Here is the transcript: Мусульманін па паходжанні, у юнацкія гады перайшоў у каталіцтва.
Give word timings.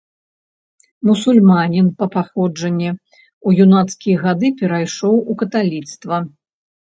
Мусульманін 1.09 1.91
па 1.99 2.05
паходжанні, 2.15 2.89
у 3.51 3.53
юнацкія 3.67 4.17
гады 4.25 4.47
перайшоў 4.63 5.15
у 5.21 5.33
каталіцтва. 5.45 6.15